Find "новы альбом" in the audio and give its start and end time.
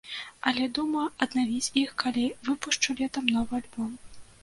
3.39-3.97